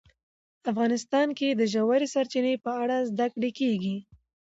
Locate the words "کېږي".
3.59-3.97